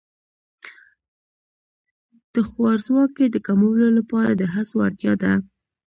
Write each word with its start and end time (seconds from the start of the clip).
د 2.33 2.35
خوارځواکۍ 2.49 3.27
د 3.31 3.37
کمولو 3.47 3.87
لپاره 3.97 4.31
د 4.35 4.43
هڅو 4.53 4.77
اړتیا 4.87 5.13
ده. 5.21 5.31